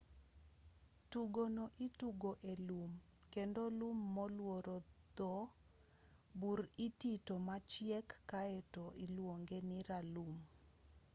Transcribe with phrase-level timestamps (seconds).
[1.11, 2.91] tugono itugo e lum
[3.33, 4.77] kendo lum molworo
[5.17, 5.33] dho
[6.39, 10.35] bur itito machiek kaeto iluonge ni ralum